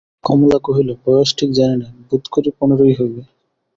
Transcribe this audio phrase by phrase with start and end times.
[0.23, 3.21] কমলা কহিল, বয়স ঠিক জানি না, বোধ করি, পনেরোই হইবে।